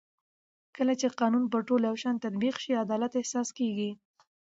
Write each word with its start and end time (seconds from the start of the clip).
کله 0.75 0.93
چې 0.99 1.15
قانون 1.19 1.43
پر 1.51 1.61
ټولو 1.67 1.83
یو 1.89 1.97
شان 2.03 2.15
تطبیق 2.25 2.55
شي 2.63 2.71
عدالت 2.83 3.11
احساس 3.15 3.49
کېږي 3.57 3.91